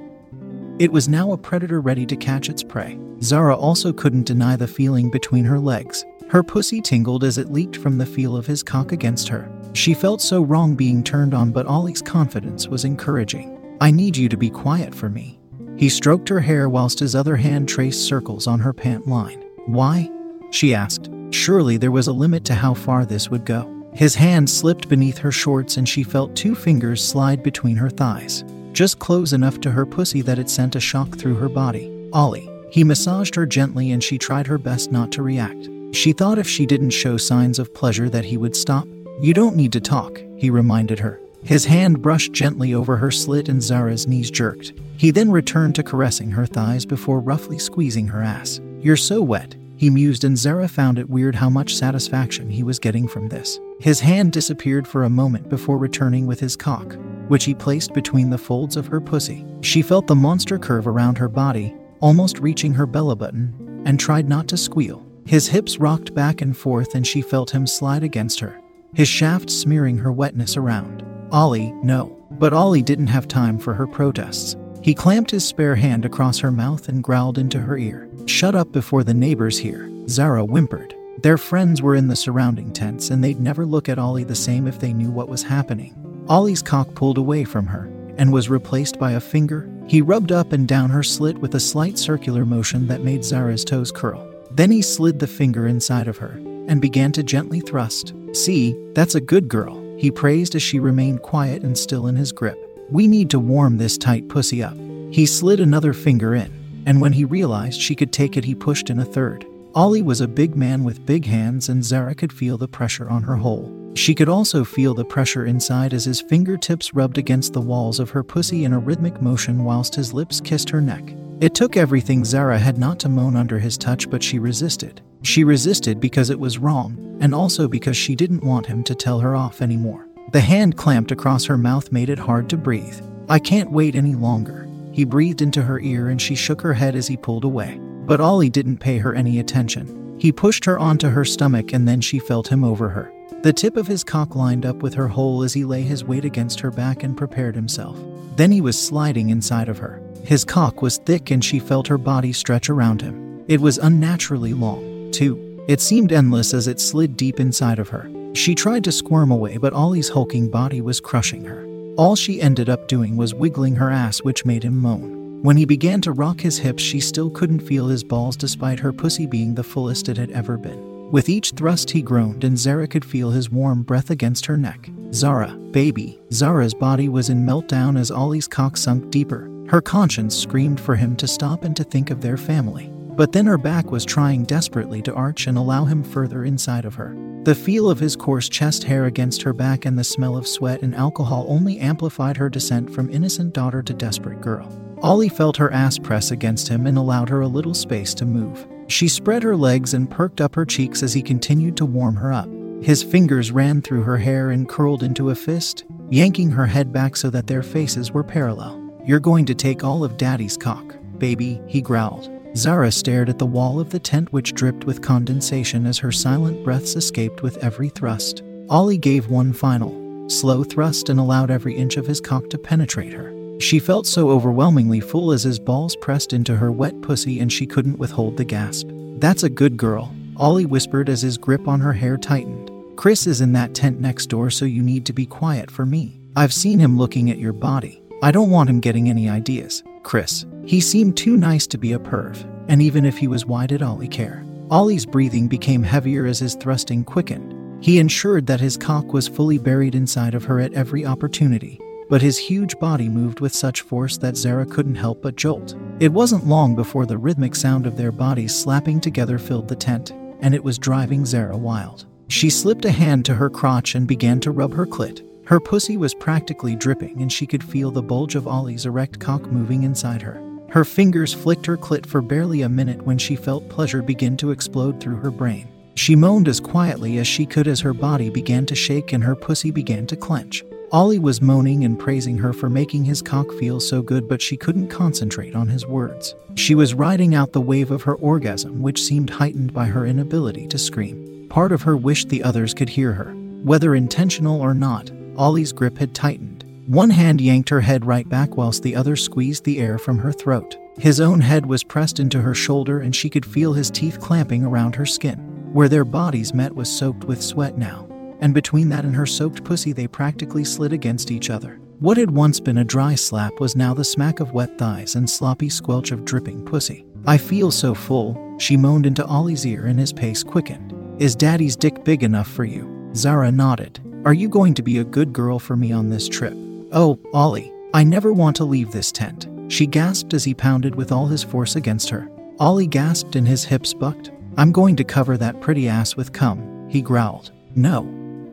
It 0.79 0.93
was 0.93 1.08
now 1.08 1.32
a 1.32 1.38
predator 1.38 1.81
ready 1.81 2.05
to 2.06 2.17
catch 2.17 2.50
its 2.50 2.62
prey. 2.62 2.99
Zara 3.23 3.56
also 3.56 3.90
couldn't 3.90 4.26
deny 4.26 4.56
the 4.56 4.69
feeling 4.69 5.11
between 5.11 5.46
her 5.46 5.58
legs. 5.58 6.05
Her 6.29 6.43
pussy 6.43 6.82
tingled 6.82 7.25
as 7.25 7.38
it 7.38 7.50
leaked 7.50 7.76
from 7.79 7.96
the 7.96 8.05
feel 8.05 8.37
of 8.37 8.46
his 8.46 8.62
cock 8.62 8.93
against 8.93 9.29
her. 9.29 9.50
She 9.75 9.95
felt 9.95 10.21
so 10.21 10.43
wrong 10.43 10.75
being 10.75 11.03
turned 11.03 11.35
on, 11.35 11.51
but 11.51 11.67
Ollie's 11.67 12.03
confidence 12.03 12.69
was 12.69 12.85
encouraging. 12.85 13.59
I 13.81 13.91
need 13.91 14.17
you 14.17 14.29
to 14.29 14.37
be 14.37 14.51
quiet 14.51 14.95
for 14.95 15.09
me. 15.09 15.41
He 15.77 15.89
stroked 15.89 16.29
her 16.29 16.41
hair 16.41 16.69
whilst 16.69 17.01
his 17.01 17.15
other 17.15 17.37
hand 17.37 17.69
traced 17.69 18.07
circles 18.07 18.47
on 18.47 18.61
her 18.61 18.73
pant 18.73 19.09
line. 19.09 19.43
Why? 19.67 20.11
She 20.51 20.75
asked. 20.75 21.11
Surely 21.31 21.79
there 21.79 21.91
was 21.91 22.07
a 22.07 22.13
limit 22.13 22.45
to 22.45 22.55
how 22.55 22.75
far 22.75 23.05
this 23.07 23.31
would 23.31 23.47
go. 23.47 23.69
His 23.95 24.15
hand 24.15 24.49
slipped 24.49 24.89
beneath 24.89 25.19
her 25.19 25.33
shorts 25.33 25.77
and 25.77 25.89
she 25.89 26.03
felt 26.03 26.37
two 26.37 26.55
fingers 26.55 27.03
slide 27.03 27.43
between 27.43 27.77
her 27.77 27.91
thighs, 27.91 28.45
just 28.73 28.99
close 28.99 29.33
enough 29.33 29.61
to 29.61 29.71
her 29.71 29.85
pussy 29.85 30.23
that 30.23 30.39
it 30.39 30.49
sent 30.51 30.77
a 30.77 30.81
shock 30.81 31.17
through 31.17 31.35
her 31.35 31.49
body. 31.49 31.91
Ollie. 32.13 32.49
He 32.71 32.85
massaged 32.85 33.35
her 33.35 33.45
gently 33.45 33.91
and 33.93 34.03
she 34.03 34.17
tried 34.17 34.47
her 34.47 34.57
best 34.57 34.91
not 34.91 35.13
to 35.13 35.23
react. 35.23 35.69
She 35.93 36.15
thought 36.15 36.39
if 36.39 36.49
she 36.49 36.65
didn't 36.65 36.91
show 36.91 37.19
signs 37.19 37.59
of 37.59 37.75
pleasure 37.75 38.09
that 38.09 38.25
he 38.25 38.39
would 38.39 38.57
stop. 38.57 38.89
You 39.20 39.35
don't 39.35 39.56
need 39.56 39.73
to 39.73 39.81
talk, 39.81 40.20
he 40.37 40.50
reminded 40.50 40.99
her. 40.99 41.20
His 41.44 41.64
hand 41.64 42.03
brushed 42.03 42.32
gently 42.32 42.75
over 42.75 42.97
her 42.97 43.11
slit 43.11 43.49
and 43.49 43.62
Zara's 43.62 44.06
knees 44.06 44.31
jerked. 44.31 44.73
He 44.97 45.11
then 45.11 45.31
returned 45.31 45.75
to 45.75 45.82
caressing 45.82 46.31
her 46.31 46.47
thighs 46.47 46.87
before 46.87 47.20
roughly 47.20 47.59
squeezing 47.59 48.06
her 48.09 48.23
ass. 48.23 48.61
You're 48.81 48.97
so 48.97 49.23
wet, 49.23 49.56
he 49.76 49.91
mused, 49.91 50.23
and 50.23 50.38
Zara 50.38 50.69
found 50.69 51.00
it 51.00 51.11
weird 51.11 51.35
how 51.35 51.50
much 51.50 51.75
satisfaction 51.75 52.49
he 52.49 52.62
was 52.62 52.79
getting 52.79 53.09
from 53.09 53.29
this. 53.29 53.59
His 53.81 53.99
hand 53.99 54.31
disappeared 54.31 54.87
for 54.87 55.03
a 55.03 55.11
moment 55.11 55.49
before 55.49 55.79
returning 55.79 56.26
with 56.26 56.38
his 56.38 56.55
cock, 56.55 56.97
which 57.26 57.44
he 57.44 57.55
placed 57.55 57.93
between 57.93 58.31
the 58.31 58.38
folds 58.38 58.76
of 58.76 58.87
her 58.87 59.00
pussy. 59.00 59.44
She 59.61 59.82
felt 59.82 60.06
the 60.06 60.15
monster 60.15 60.56
curve 60.56 60.87
around 60.87 61.19
her 61.19 61.29
body, 61.29 61.75
almost 61.99 62.38
reaching 62.38 62.73
her 62.75 62.87
belly 62.87 63.17
button, 63.17 63.82
and 63.85 63.99
tried 63.99 64.29
not 64.29 64.47
to 64.49 64.56
squeal. 64.56 65.05
His 65.26 65.49
hips 65.49 65.79
rocked 65.79 66.15
back 66.15 66.41
and 66.41 66.56
forth, 66.56 66.94
and 66.94 67.05
she 67.05 67.20
felt 67.20 67.50
him 67.50 67.67
slide 67.67 68.05
against 68.05 68.38
her, 68.38 68.61
his 68.94 69.09
shaft 69.09 69.49
smearing 69.50 69.99
her 69.99 70.12
wetness 70.12 70.56
around. 70.56 71.05
Ollie, 71.31 71.73
no. 71.83 72.19
But 72.33 72.53
Ollie 72.53 72.83
didn't 72.83 73.06
have 73.06 73.27
time 73.27 73.59
for 73.59 73.75
her 73.75 73.87
protests. 73.87 74.56
He 74.82 74.94
clamped 74.94 75.31
his 75.31 75.44
spare 75.44 75.77
hand 75.77 76.05
across 76.05 76.39
her 76.41 76.51
mouth 76.51 76.89
and 76.89 77.03
growled 77.03 77.39
into 77.39 77.61
her 77.61 77.79
ear. 77.79 78.08
Shut 78.27 78.55
up 78.55 78.72
before 78.72 79.05
the 79.05 79.15
neighbors 79.15 79.58
hear. 79.58 79.91
Zara 80.08 80.44
whimpered. 80.44 80.94
Their 81.22 81.39
friends 81.39 81.81
were 81.81 81.94
in 81.94 82.08
the 82.08 82.17
surrounding 82.17 82.72
tents, 82.72 83.11
and 83.11 83.22
they'd 83.22 83.41
never 83.41 83.65
look 83.65 83.89
at 83.89 83.99
Ollie 83.99 84.25
the 84.25 84.34
same 84.34 84.67
if 84.67 84.81
they 84.81 84.93
knew 84.93 85.11
what 85.11 85.29
was 85.29 85.44
happening. 85.44 85.94
Ollie's 86.29 86.63
cock 86.63 86.94
pulled 86.94 87.19
away 87.19 87.44
from 87.44 87.67
her 87.67 87.91
and 88.19 88.32
was 88.32 88.51
replaced 88.51 88.99
by 88.99 89.13
a 89.13 89.20
finger. 89.20 89.70
He 89.87 90.03
rubbed 90.03 90.32
up 90.32 90.53
and 90.53 90.67
down 90.67 90.91
her 90.91 91.03
slit 91.03 91.39
with 91.39 91.55
a 91.55 91.61
slight 91.61 91.96
circular 91.96 92.44
motion 92.44 92.89
that 92.89 93.05
made 93.05 93.25
Zara's 93.25 93.65
toes 93.65 93.93
curl. 93.93 94.29
Then 94.51 94.70
he 94.70 94.82
slid 94.82 95.19
the 95.19 95.27
finger 95.27 95.67
inside 95.67 96.08
of 96.08 96.19
her 96.19 96.41
and 96.69 96.81
began 96.81 97.13
to 97.13 97.23
gently 97.23 97.61
thrust. 97.61 98.15
See, 98.33 98.77
that's 98.95 99.15
a 99.15 99.21
good 99.21 99.49
girl, 99.49 99.81
he 99.99 100.11
praised 100.11 100.55
as 100.55 100.63
she 100.63 100.81
remained 100.81 101.23
quiet 101.23 101.63
and 101.63 101.77
still 101.77 102.07
in 102.07 102.17
his 102.17 102.33
grip. 102.33 102.59
We 102.91 103.07
need 103.07 103.31
to 103.31 103.39
warm 103.39 103.79
this 103.79 103.97
tight 103.97 104.29
pussy 104.29 104.63
up. 104.63 104.77
He 105.11 105.27
slid 105.27 105.61
another 105.61 105.93
finger 105.93 106.35
in, 106.35 106.83
and 106.87 107.01
when 107.01 107.13
he 107.13 107.25
realized 107.25 107.81
she 107.81 107.95
could 107.95 108.13
take 108.13 108.37
it, 108.37 108.45
he 108.45 108.55
pushed 108.55 108.91
in 108.91 108.99
a 108.99 109.05
third. 109.05 109.47
Ollie 109.75 110.03
was 110.03 110.21
a 110.21 110.29
big 110.29 110.57
man 110.57 110.85
with 110.85 111.07
big 111.07 111.25
hands, 111.25 111.69
and 111.69 111.85
Zara 111.85 112.15
could 112.15 112.33
feel 112.33 112.59
the 112.59 112.69
pressure 112.69 113.09
on 113.09 113.23
her 113.23 113.37
hole. 113.37 113.93
She 113.95 114.15
could 114.15 114.29
also 114.29 114.65
feel 114.65 114.95
the 114.95 115.05
pressure 115.05 115.47
inside 115.47 115.93
as 115.93 116.07
his 116.07 116.21
fingertips 116.21 116.95
rubbed 116.95 117.19
against 117.19 117.53
the 117.53 117.61
walls 117.61 118.01
of 118.01 118.11
her 118.11 118.23
pussy 118.23 118.65
in 118.65 118.73
a 118.73 118.79
rhythmic 118.79 119.21
motion 119.21 119.65
whilst 119.65 119.95
his 119.95 120.13
lips 120.13 120.41
kissed 120.41 120.71
her 120.71 120.81
neck. 120.81 121.15
It 121.41 121.55
took 121.55 121.77
everything 121.77 122.25
Zara 122.25 122.59
had 122.59 122.79
not 122.79 122.99
to 123.01 123.09
moan 123.09 123.37
under 123.37 123.59
his 123.59 123.77
touch, 123.77 124.09
but 124.09 124.23
she 124.23 124.39
resisted. 124.39 125.03
She 125.22 125.44
resisted 125.44 126.00
because 126.00 126.31
it 126.31 126.38
was 126.38 126.58
wrong, 126.58 127.17
and 127.20 127.34
also 127.34 127.69
because 127.69 127.96
she 127.96 128.14
didn't 128.14 128.44
want 128.44 128.67
him 128.67 128.82
to 128.84 128.94
tell 128.94 129.20
her 129.20 129.36
off 129.36 129.62
anymore. 129.62 130.06
The 130.32 130.41
hand 130.41 130.76
clamped 130.76 131.12
across 131.12 131.44
her 131.44 131.58
mouth 131.58 131.93
made 131.93 132.10
it 132.10 132.19
hard 132.19 132.48
to 132.50 132.56
breathe. 132.56 133.00
I 133.29 133.38
can't 133.38 133.70
wait 133.70 133.94
any 133.94 134.14
longer. 134.14 134.69
He 134.93 135.05
breathed 135.05 135.43
into 135.43 135.62
her 135.62 135.81
ear 135.81 136.08
and 136.08 136.20
she 136.20 136.34
shook 136.34 136.60
her 136.60 136.74
head 136.74 136.94
as 136.94 137.06
he 137.06 137.17
pulled 137.17 137.44
away. 137.44 137.79
But 138.06 138.20
Ollie 138.20 138.50
didn't 138.50 138.79
pay 138.79 138.98
her 138.98 139.14
any 139.14 139.38
attention. 139.38 140.17
He 140.19 140.32
pushed 140.32 140.64
her 140.64 140.79
onto 140.79 141.08
her 141.08 141.24
stomach 141.24 141.72
and 141.72 141.86
then 141.86 142.00
she 142.00 142.19
felt 142.19 142.48
him 142.48 142.64
over 142.64 142.88
her. 142.91 143.12
The 143.43 143.52
tip 143.52 143.76
of 143.76 143.86
his 143.86 144.05
cock 144.05 144.36
lined 144.36 144.67
up 144.67 144.76
with 144.82 144.94
her 144.94 145.08
hole 145.08 145.43
as 145.43 145.55
he 145.55 145.64
lay 145.64 145.82
his 145.82 146.05
weight 146.05 146.24
against 146.24 146.60
her 146.60 146.70
back 146.70 147.02
and 147.02 147.17
prepared 147.17 147.55
himself. 147.55 147.98
Then 148.36 148.52
he 148.52 148.60
was 148.60 148.81
sliding 148.81 149.31
inside 149.31 149.69
of 149.69 149.79
her. 149.79 150.00
His 150.24 150.44
cock 150.44 150.82
was 150.82 150.98
thick 150.98 151.31
and 151.31 151.44
she 151.44 151.58
felt 151.58 151.88
her 151.88 151.98
body 151.98 152.32
stretch 152.32 152.70
around 152.70 153.02
him. 153.02 153.44
It 153.48 153.60
was 153.60 153.79
unnaturally 153.79 154.55
long, 154.55 154.92
too. 155.13 155.65
It 155.69 155.81
seemed 155.81 156.13
endless 156.13 156.55
as 156.55 156.67
it 156.67 156.81
slid 156.81 157.17
deep 157.17 157.39
inside 157.39 157.79
of 157.79 157.89
her. 157.91 158.11
She 158.35 158.55
tried 158.55 158.85
to 158.85 158.93
squirm 158.93 159.31
away, 159.31 159.59
but 159.59 159.73
Ollie's 159.73 160.09
hulking 160.09 160.51
body 160.51 160.81
was 160.81 161.01
crushing 161.01 161.45
her. 161.45 161.67
All 161.97 162.17
she 162.17 162.41
ended 162.41 162.69
up 162.69 162.89
doing 162.89 163.17
was 163.17 163.35
wiggling 163.35 163.77
her 163.77 163.91
ass, 163.91 164.23
which 164.23 164.47
made 164.47 164.65
him 164.65 164.79
moan. 164.79 165.43
When 165.43 165.57
he 165.57 165.65
began 165.65 166.01
to 166.03 166.13
rock 166.13 166.41
his 166.41 166.59
hips, 166.59 166.83
she 166.83 167.01
still 167.01 167.29
couldn't 167.29 167.61
feel 167.61 167.89
his 167.89 168.05
balls 168.05 168.37
despite 168.37 168.81
her 168.81 168.93
pussy 168.93 169.27
being 169.27 169.55
the 169.55 169.65
fullest 169.65 170.09
it 170.09 170.17
had 170.17 170.31
ever 170.31 170.57
been. 170.57 171.11
With 171.11 171.29
each 171.29 171.51
thrust, 171.51 171.91
he 171.91 172.01
groaned, 172.01 172.45
and 172.45 172.57
Zara 172.59 172.87
could 172.87 173.05
feel 173.05 173.31
his 173.31 173.51
warm 173.51 173.83
breath 173.83 174.09
against 174.09 174.47
her 174.47 174.57
neck. 174.57 174.89
Zara, 175.13 175.51
baby. 175.73 176.19
Zara's 176.33 176.75
body 176.75 177.09
was 177.09 177.29
in 177.29 177.45
meltdown 177.45 177.99
as 177.99 178.11
Ollie's 178.11 178.49
cock 178.49 178.77
sunk 178.77 179.11
deeper. 179.11 179.51
Her 179.69 179.81
conscience 179.81 180.37
screamed 180.37 180.81
for 180.81 180.97
him 180.97 181.17
to 181.17 181.27
stop 181.27 181.65
and 181.65 181.77
to 181.77 181.85
think 181.85 182.11
of 182.11 182.21
their 182.21 182.37
family. 182.37 182.92
But 183.15 183.33
then 183.33 183.47
her 183.47 183.59
back 183.59 183.91
was 183.91 184.05
trying 184.05 184.45
desperately 184.45 185.03
to 185.03 185.15
arch 185.15 185.47
and 185.47 185.59
allow 185.59 185.85
him 185.85 186.03
further 186.03 186.45
inside 186.45 186.85
of 186.85 186.95
her. 186.95 187.17
The 187.45 187.55
feel 187.55 187.91
of 187.91 187.99
his 187.99 188.15
coarse 188.15 188.49
chest 188.49 188.85
hair 188.85 189.07
against 189.07 189.43
her 189.43 189.53
back 189.53 189.85
and 189.85 189.99
the 189.99 190.05
smell 190.05 190.37
of 190.37 190.47
sweat 190.47 190.83
and 190.83 190.95
alcohol 190.95 191.45
only 191.49 191.79
amplified 191.79 192.37
her 192.37 192.49
descent 192.49 192.95
from 192.95 193.11
innocent 193.11 193.53
daughter 193.53 193.83
to 193.83 193.93
desperate 193.93 194.41
girl. 194.41 194.71
Ollie 195.03 195.29
felt 195.29 195.57
her 195.57 195.73
ass 195.73 195.99
press 195.99 196.31
against 196.31 196.69
him 196.69 196.87
and 196.87 196.97
allowed 196.97 197.29
her 197.29 197.41
a 197.41 197.49
little 197.49 197.75
space 197.75 198.15
to 198.15 198.25
move. 198.25 198.67
She 198.87 199.09
spread 199.09 199.43
her 199.43 199.57
legs 199.57 199.95
and 199.95 200.09
perked 200.09 200.41
up 200.41 200.55
her 200.55 200.65
cheeks 200.65 201.03
as 201.03 201.13
he 201.13 201.21
continued 201.21 201.77
to 201.79 201.85
warm 201.85 202.15
her 202.15 202.33
up. 202.33 202.49
His 202.81 203.03
fingers 203.03 203.51
ran 203.51 203.83
through 203.83 204.03
her 204.03 204.19
hair 204.19 204.51
and 204.51 204.69
curled 204.69 205.03
into 205.03 205.31
a 205.31 205.35
fist, 205.35 205.85
yanking 206.11 206.51
her 206.51 206.67
head 206.67 206.93
back 206.93 207.17
so 207.17 207.29
that 207.31 207.49
their 207.49 207.63
faces 207.63 208.13
were 208.13 208.25
parallel. 208.25 208.81
You're 209.05 209.21
going 209.21 209.45
to 209.47 209.55
take 209.55 209.83
all 209.83 210.05
of 210.05 210.17
Daddy's 210.17 210.57
cock, 210.57 210.97
baby, 211.19 211.61
he 211.67 211.81
growled. 211.81 212.31
Zara 212.55 212.93
stared 212.93 213.31
at 213.31 213.39
the 213.39 213.47
wall 213.47 213.81
of 213.81 213.91
the 213.91 213.99
tent, 213.99 214.32
which 214.32 214.55
dripped 214.55 214.85
with 214.85 215.01
condensation 215.01 215.87
as 215.87 215.99
her 215.99 216.13
silent 216.13 216.63
breaths 216.65 216.97
escaped 216.97 217.43
with 217.43 217.56
every 217.65 217.89
thrust. 217.89 218.43
Ollie 218.69 218.99
gave 218.99 219.31
one 219.31 219.53
final, 219.53 220.29
slow 220.29 220.63
thrust 220.63 221.09
and 221.09 221.19
allowed 221.19 221.51
every 221.51 221.75
inch 221.75 221.97
of 221.97 222.06
his 222.06 222.21
cock 222.21 222.51
to 222.51 222.59
penetrate 222.59 223.13
her. 223.13 223.32
She 223.59 223.79
felt 223.79 224.06
so 224.06 224.29
overwhelmingly 224.31 225.01
full 225.01 225.32
as 225.32 225.43
his 225.43 225.59
balls 225.59 225.97
pressed 225.97 226.32
into 226.32 226.56
her 226.56 226.71
wet 226.71 227.01
pussy 227.01 227.41
and 227.41 227.51
she 227.51 227.67
couldn't 227.67 227.99
withhold 227.99 228.37
the 228.37 228.44
gasp. 228.44 228.89
That's 229.19 229.44
a 229.44 229.51
good 229.51 229.77
girl, 229.77 230.15
Ollie 230.37 230.67
whispered 230.67 231.09
as 231.09 231.23
his 231.23 231.39
grip 231.39 231.69
on 231.69 231.81
her 231.81 231.93
hair 231.93 232.17
tightened. 232.17 232.71
Chris 232.97 233.27
is 233.27 233.41
in 233.41 233.53
that 233.53 233.75
tent 233.75 234.01
next 234.01 234.27
door, 234.27 234.51
so 234.51 234.65
you 234.65 234.82
need 234.82 235.06
to 235.06 235.13
be 235.13 235.25
quiet 235.25 235.71
for 235.71 235.87
me. 235.87 236.21
I've 236.37 236.53
seen 236.53 236.79
him 236.79 236.99
looking 236.99 237.31
at 237.31 237.39
your 237.39 237.53
body. 237.53 238.03
I 238.23 238.31
don't 238.31 238.51
want 238.51 238.69
him 238.69 238.81
getting 238.81 239.09
any 239.09 239.29
ideas. 239.29 239.82
Chris. 240.03 240.44
He 240.65 240.81
seemed 240.81 241.17
too 241.17 241.37
nice 241.37 241.67
to 241.69 241.79
be 241.79 241.93
a 241.93 241.99
perv, 241.99 242.45
and 242.69 242.81
even 242.81 243.05
if 243.05 243.19
he 243.19 243.27
was, 243.27 243.45
why 243.45 243.67
did 243.67 243.83
Ollie 243.83 244.09
care? 244.09 244.45
Ollie's 244.71 245.05
breathing 245.05 245.49
became 245.49 245.83
heavier 245.83 246.25
as 246.25 246.39
his 246.39 246.55
thrusting 246.55 247.05
quickened. 247.05 247.85
He 247.85 247.99
ensured 247.99 248.47
that 248.47 248.61
his 248.61 248.77
cock 248.77 249.13
was 249.13 249.27
fully 249.27 249.59
buried 249.59 249.95
inside 249.95 250.35
of 250.35 250.45
her 250.45 250.61
at 250.61 250.73
every 250.73 251.05
opportunity, 251.05 251.81
but 252.09 252.23
his 252.23 252.39
huge 252.39 252.79
body 252.79 253.09
moved 253.09 253.41
with 253.41 253.53
such 253.53 253.81
force 253.81 254.17
that 254.19 254.37
Zara 254.37 254.65
couldn't 254.65 254.95
help 254.95 255.21
but 255.21 255.35
jolt. 255.35 255.75
It 255.99 256.13
wasn't 256.13 256.47
long 256.47 256.77
before 256.77 257.07
the 257.07 257.19
rhythmic 257.19 257.57
sound 257.57 257.87
of 257.87 257.97
their 257.97 258.13
bodies 258.13 258.55
slapping 258.55 259.01
together 259.01 259.39
filled 259.39 259.67
the 259.67 259.75
tent, 259.75 260.13
and 260.41 260.55
it 260.55 260.63
was 260.63 260.79
driving 260.79 261.27
Zara 261.27 261.57
wild. 261.57 262.07
She 262.29 262.51
slipped 262.51 262.85
a 262.85 262.93
hand 262.93 263.25
to 263.25 263.35
her 263.35 263.51
crotch 263.51 263.97
and 263.97 264.07
began 264.07 264.39
to 264.41 264.53
rub 264.53 264.75
her 264.75 264.87
clit. 264.87 265.27
Her 265.45 265.59
pussy 265.59 265.97
was 265.97 266.15
practically 266.15 266.77
dripping, 266.77 267.21
and 267.21 267.33
she 267.33 267.47
could 267.47 267.65
feel 267.65 267.91
the 267.91 268.01
bulge 268.01 268.37
of 268.37 268.47
Ollie's 268.47 268.87
erect 268.87 269.19
cock 269.19 269.51
moving 269.51 269.83
inside 269.83 270.23
her. 270.23 270.52
Her 270.72 270.86
fingers 270.86 271.34
flicked 271.34 271.67
her 271.67 271.76
clit 271.76 272.06
for 272.06 272.22
barely 272.22 272.62
a 272.62 272.69
minute 272.69 273.02
when 273.02 273.19
she 273.19 273.36
felt 273.36 273.69
pleasure 273.69 274.00
begin 274.00 274.38
to 274.38 274.52
explode 274.52 274.98
through 274.98 275.17
her 275.17 275.31
brain. 275.31 275.69
She 275.96 276.17
moaned 276.17 276.48
as 276.48 276.60
quietly 276.60 277.19
as 277.19 277.26
she 277.26 277.44
could 277.44 277.69
as 277.69 277.81
her 277.81 277.93
body 277.93 278.31
began 278.31 278.64
to 278.64 278.74
shake 278.74 279.12
and 279.12 279.22
her 279.22 279.36
pussy 279.36 279.70
began 279.70 280.06
to 280.06 280.17
clench. 280.17 280.64
Ollie 280.91 281.19
was 281.19 281.43
moaning 281.43 281.84
and 281.84 281.98
praising 281.98 282.38
her 282.38 282.55
for 282.55 282.70
making 282.70 283.05
his 283.05 283.20
cock 283.20 283.52
feel 283.58 283.81
so 283.81 284.00
good, 284.00 284.26
but 284.26 284.41
she 284.41 284.56
couldn't 284.56 284.88
concentrate 284.88 285.55
on 285.55 285.69
his 285.69 285.84
words. 285.84 286.34
She 286.55 286.74
was 286.74 286.94
riding 286.94 287.34
out 287.34 287.52
the 287.52 287.60
wave 287.60 287.91
of 287.91 288.05
her 288.05 288.14
orgasm, 288.14 288.81
which 288.81 289.02
seemed 289.02 289.29
heightened 289.29 289.74
by 289.74 289.84
her 289.84 290.06
inability 290.06 290.69
to 290.69 290.79
scream. 290.79 291.48
Part 291.50 291.72
of 291.72 291.82
her 291.82 291.98
wished 291.98 292.31
the 292.31 292.43
others 292.43 292.72
could 292.72 292.88
hear 292.88 293.12
her. 293.12 293.34
Whether 293.62 293.94
intentional 293.94 294.62
or 294.62 294.72
not, 294.72 295.10
Ollie's 295.36 295.72
grip 295.72 295.98
had 295.98 296.14
tightened. 296.14 296.52
One 296.86 297.10
hand 297.10 297.41
yanked 297.41 297.69
her 297.69 297.81
head 297.81 298.05
right 298.05 298.29
back 298.29 298.56
whilst 298.56 298.82
the 298.82 298.96
other 298.96 299.15
squeezed 299.15 299.65
the 299.65 299.79
air 299.79 299.98
from 299.98 300.19
her 300.19 300.32
throat. 300.32 300.77
His 300.98 301.20
own 301.20 301.41
head 301.41 301.65
was 301.65 301.84
pressed 301.84 302.19
into 302.19 302.41
her 302.41 302.55
shoulder 302.55 303.01
and 303.01 303.15
she 303.15 303.31
could 303.31 303.46
feel 303.46 303.72
his 303.72 303.89
teeth 303.89 304.19
clamping 304.19 304.65
around 304.65 304.96
her 304.96 305.06
skin. 305.06 305.39
Where 305.72 305.89
their 305.89 306.05
bodies 306.05 306.53
met 306.53 306.74
was 306.74 306.91
soaked 306.91 307.24
with 307.24 307.41
sweat 307.41 307.79
now, 307.79 308.08
and 308.41 308.53
between 308.53 308.89
that 308.89 309.05
and 309.05 309.15
her 309.15 309.27
soaked 309.27 309.62
pussy, 309.62 309.93
they 309.93 310.08
practically 310.08 310.65
slid 310.65 310.93
against 310.93 311.31
each 311.31 311.51
other. 311.51 311.79
What 312.01 312.17
had 312.17 312.32
once 312.32 312.58
been 312.58 312.79
a 312.79 312.84
dry 312.84 313.15
slap 313.15 313.60
was 313.60 313.77
now 313.77 313.94
the 313.94 314.05
smack 314.05 314.41
of 314.41 314.53
wet 314.53 314.77
thighs 314.77 315.15
and 315.15 315.31
sloppy 315.31 315.69
squelch 315.69 316.10
of 316.10 316.24
dripping 316.24 316.65
pussy. 316.65 317.06
I 317.27 317.39
feel 317.39 317.70
so 317.70 317.94
full, 317.94 318.56
she 318.58 318.77
moaned 318.77 319.06
into 319.06 319.24
Ollie's 319.24 319.65
ear 319.65 319.86
and 319.86 320.01
his 320.01 320.12
pace 320.12 320.43
quickened. 320.43 320.93
Is 321.22 321.36
daddy's 321.36 321.77
dick 321.77 322.03
big 322.05 322.24
enough 322.24 322.48
for 322.48 322.65
you? 322.65 323.12
Zara 323.15 323.53
nodded. 323.53 324.01
Are 324.24 324.34
you 324.34 324.48
going 324.48 324.74
to 324.74 324.82
be 324.82 324.98
a 324.98 325.05
good 325.05 325.32
girl 325.32 325.60
for 325.60 325.77
me 325.77 325.93
on 325.93 326.10
this 326.10 326.29
trip? 326.29 326.56
Oh, 326.94 327.19
Ollie, 327.32 327.72
I 327.94 328.05
never 328.05 328.34
want 328.34 328.55
to 328.56 328.65
leave 328.65 328.93
this 328.93 329.11
tent. 329.11 329.49
She 329.69 329.87
gasped 329.87 330.34
as 330.34 330.44
he 330.44 330.53
pounded 330.53 330.94
with 330.94 331.11
all 331.11 331.27
his 331.27 331.43
force 331.43 331.75
against 331.75 332.11
her. 332.11 332.31
Ollie 332.58 332.87
gasped 332.87 333.34
and 333.34 333.49
his 333.49 333.65
hips 333.65 333.94
bucked. 333.94 334.31
I'm 334.58 334.72
going 334.72 334.96
to 334.96 335.05
cover 335.05 335.39
that 335.39 335.63
pretty 335.63 335.89
ass 335.89 336.17
with 336.17 336.34
cum, 336.34 336.87
he 336.91 337.01
growled. 337.01 337.51
No. 337.75 338.06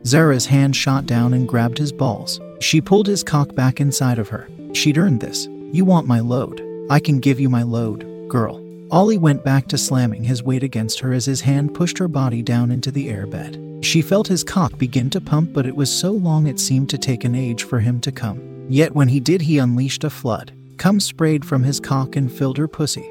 Zara's 0.06 0.46
hand 0.46 0.74
shot 0.74 1.04
down 1.04 1.34
and 1.34 1.46
grabbed 1.46 1.76
his 1.76 1.92
balls. 1.92 2.40
She 2.60 2.80
pulled 2.80 3.06
his 3.06 3.22
cock 3.22 3.54
back 3.54 3.78
inside 3.78 4.18
of 4.18 4.30
her. 4.30 4.48
She'd 4.72 4.96
earned 4.96 5.20
this. 5.20 5.46
You 5.72 5.84
want 5.84 6.06
my 6.06 6.20
load? 6.20 6.66
I 6.88 6.98
can 6.98 7.20
give 7.20 7.38
you 7.40 7.50
my 7.50 7.62
load, 7.62 8.06
girl. 8.28 8.58
Ollie 8.92 9.18
went 9.18 9.44
back 9.44 9.68
to 9.68 9.78
slamming 9.78 10.24
his 10.24 10.42
weight 10.42 10.64
against 10.64 10.98
her 10.98 11.12
as 11.12 11.24
his 11.24 11.42
hand 11.42 11.74
pushed 11.74 11.96
her 11.98 12.08
body 12.08 12.42
down 12.42 12.72
into 12.72 12.90
the 12.90 13.06
airbed. 13.06 13.84
She 13.84 14.02
felt 14.02 14.26
his 14.26 14.42
cock 14.42 14.78
begin 14.78 15.08
to 15.10 15.20
pump, 15.20 15.52
but 15.52 15.64
it 15.64 15.76
was 15.76 15.90
so 15.90 16.10
long 16.10 16.48
it 16.48 16.58
seemed 16.58 16.90
to 16.90 16.98
take 16.98 17.22
an 17.22 17.36
age 17.36 17.62
for 17.62 17.78
him 17.78 18.00
to 18.00 18.10
come. 18.10 18.66
Yet 18.68 18.92
when 18.92 19.06
he 19.06 19.20
did, 19.20 19.42
he 19.42 19.58
unleashed 19.58 20.02
a 20.02 20.10
flood. 20.10 20.52
Cum 20.76 20.98
sprayed 20.98 21.44
from 21.44 21.62
his 21.62 21.78
cock 21.78 22.16
and 22.16 22.32
filled 22.32 22.58
her 22.58 22.66
pussy, 22.66 23.08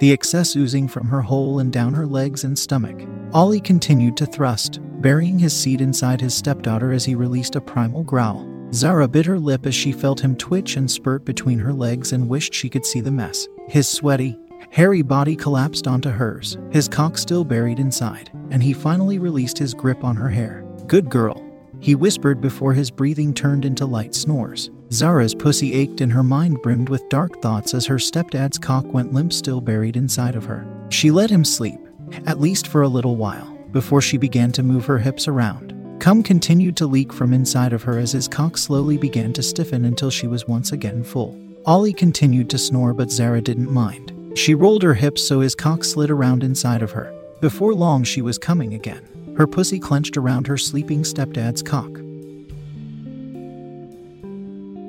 the 0.00 0.12
excess 0.12 0.54
oozing 0.54 0.88
from 0.88 1.06
her 1.06 1.22
hole 1.22 1.60
and 1.60 1.72
down 1.72 1.94
her 1.94 2.06
legs 2.06 2.44
and 2.44 2.58
stomach. 2.58 3.00
Ollie 3.32 3.60
continued 3.60 4.16
to 4.18 4.26
thrust, 4.26 4.80
burying 5.00 5.38
his 5.38 5.56
seat 5.56 5.80
inside 5.80 6.20
his 6.20 6.34
stepdaughter 6.34 6.92
as 6.92 7.04
he 7.04 7.14
released 7.14 7.56
a 7.56 7.60
primal 7.60 8.02
growl. 8.02 8.46
Zara 8.72 9.08
bit 9.08 9.26
her 9.26 9.38
lip 9.38 9.66
as 9.66 9.74
she 9.74 9.92
felt 9.92 10.20
him 10.20 10.36
twitch 10.36 10.76
and 10.76 10.90
spurt 10.90 11.24
between 11.24 11.58
her 11.58 11.72
legs 11.72 12.12
and 12.12 12.28
wished 12.28 12.52
she 12.52 12.68
could 12.68 12.84
see 12.84 13.00
the 13.00 13.10
mess. 13.10 13.46
His 13.68 13.88
sweaty, 13.88 14.38
hairy 14.70 15.02
body 15.02 15.36
collapsed 15.36 15.86
onto 15.86 16.08
hers, 16.08 16.56
his 16.70 16.88
cock 16.88 17.18
still 17.18 17.44
buried 17.44 17.78
inside, 17.78 18.30
and 18.50 18.62
he 18.62 18.72
finally 18.72 19.18
released 19.18 19.58
his 19.58 19.74
grip 19.74 20.04
on 20.04 20.16
her 20.16 20.28
hair. 20.28 20.64
Good 20.86 21.10
girl, 21.10 21.44
he 21.80 21.94
whispered 21.94 22.40
before 22.40 22.72
his 22.72 22.90
breathing 22.90 23.34
turned 23.34 23.64
into 23.64 23.86
light 23.86 24.14
snores. 24.14 24.70
Zara's 24.92 25.34
pussy 25.34 25.74
ached 25.74 26.00
and 26.00 26.12
her 26.12 26.22
mind 26.22 26.62
brimmed 26.62 26.88
with 26.88 27.08
dark 27.08 27.40
thoughts 27.42 27.74
as 27.74 27.86
her 27.86 27.98
stepdad's 27.98 28.58
cock 28.58 28.84
went 28.92 29.12
limp, 29.12 29.32
still 29.32 29.60
buried 29.60 29.96
inside 29.96 30.34
of 30.34 30.44
her. 30.44 30.66
She 30.90 31.10
let 31.10 31.30
him 31.30 31.44
sleep, 31.44 31.80
at 32.26 32.40
least 32.40 32.66
for 32.66 32.82
a 32.82 32.88
little 32.88 33.16
while, 33.16 33.46
before 33.72 34.00
she 34.00 34.18
began 34.18 34.52
to 34.52 34.62
move 34.62 34.84
her 34.86 34.98
hips 34.98 35.26
around. 35.26 35.74
Cum 36.00 36.22
continued 36.22 36.76
to 36.78 36.86
leak 36.86 37.12
from 37.12 37.32
inside 37.32 37.72
of 37.72 37.82
her 37.82 37.98
as 37.98 38.12
his 38.12 38.26
cock 38.26 38.56
slowly 38.56 38.96
began 38.96 39.32
to 39.34 39.42
stiffen 39.42 39.84
until 39.84 40.10
she 40.10 40.26
was 40.26 40.48
once 40.48 40.72
again 40.72 41.04
full. 41.04 41.38
Ollie 41.66 41.92
continued 41.92 42.48
to 42.50 42.58
snore, 42.58 42.94
but 42.94 43.10
Zara 43.10 43.40
didn't 43.40 43.70
mind. 43.70 44.12
She 44.34 44.54
rolled 44.54 44.82
her 44.82 44.94
hips 44.94 45.26
so 45.26 45.40
his 45.40 45.54
cock 45.54 45.84
slid 45.84 46.10
around 46.10 46.42
inside 46.42 46.82
of 46.82 46.92
her. 46.92 47.12
Before 47.40 47.74
long, 47.74 48.04
she 48.04 48.22
was 48.22 48.38
coming 48.38 48.74
again, 48.74 49.34
her 49.36 49.46
pussy 49.46 49.78
clenched 49.78 50.16
around 50.16 50.46
her 50.46 50.58
sleeping 50.58 51.02
stepdad's 51.02 51.62
cock. 51.62 51.90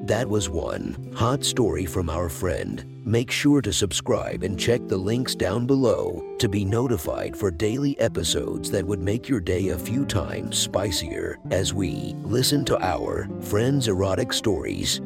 That 0.08 0.28
was 0.28 0.50
one 0.50 1.12
hot 1.16 1.46
story 1.46 1.86
from 1.86 2.10
our 2.10 2.28
friend. 2.28 2.86
Make 3.06 3.32
sure 3.32 3.62
to 3.62 3.72
subscribe 3.72 4.44
and 4.44 4.60
check 4.60 4.88
the 4.88 4.98
links 4.98 5.36
down 5.36 5.66
below 5.66 6.36
to 6.38 6.50
be 6.50 6.66
notified 6.66 7.36
for 7.36 7.50
daily 7.50 7.98
episodes 8.00 8.70
that 8.72 8.86
would 8.86 9.00
make 9.00 9.30
your 9.30 9.40
day 9.40 9.70
a 9.70 9.78
few 9.78 10.06
times 10.06 10.58
spicier 10.58 11.38
as 11.50 11.74
we 11.74 12.14
listen 12.24 12.66
to 12.66 12.78
our 12.86 13.30
friends' 13.42 13.88
erotic 13.88 14.34
stories. 14.34 15.02